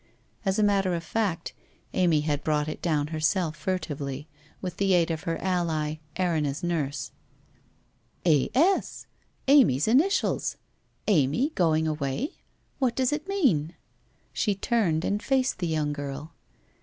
[0.45, 1.53] As a matter of fact,
[1.93, 4.27] Amy had brought it down herself furtively,
[4.59, 7.11] with the aid of her ally, Erinna's nurse.'
[8.25, 8.49] A.
[8.55, 9.05] S.
[9.47, 10.57] Amy's initials!
[11.07, 12.37] Amy going away?
[12.79, 13.75] What does it mean?'
[14.33, 16.33] She turned and faced the young girl.